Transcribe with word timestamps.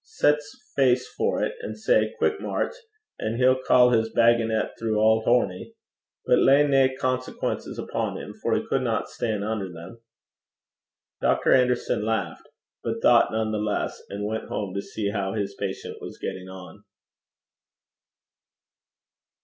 Set's 0.03 0.59
face 0.75 1.07
foret, 1.09 1.53
and 1.61 1.77
say 1.77 2.15
"quick 2.17 2.39
mairch," 2.39 2.73
an' 3.19 3.37
he'll 3.37 3.61
ca 3.61 3.89
his 3.91 4.09
bagonet 4.11 4.71
throu 4.79 4.95
auld 4.97 5.25
Hornie. 5.25 5.75
But 6.25 6.39
lay 6.39 6.65
nae 6.65 6.95
consequences 6.95 7.77
upo' 7.77 8.15
him, 8.17 8.33
for 8.41 8.55
he 8.55 8.65
cudna 8.65 9.05
stan' 9.05 9.43
unner 9.43 9.71
them.' 9.71 10.01
Dr. 11.21 11.53
Anderson 11.53 12.03
laughed, 12.03 12.49
but 12.83 12.99
thought 13.03 13.31
none 13.31 13.51
the 13.51 13.59
less, 13.59 14.01
and 14.09 14.25
went 14.25 14.45
home 14.49 14.73
to 14.73 14.81
see 14.81 15.11
how 15.11 15.33
his 15.35 15.53
patient 15.53 16.01
was 16.01 16.17
getting 16.17 16.49
on. 16.49 16.83